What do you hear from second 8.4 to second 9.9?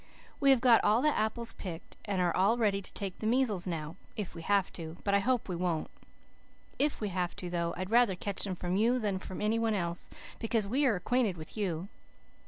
them from you than from any one